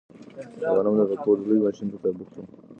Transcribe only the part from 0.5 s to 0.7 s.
د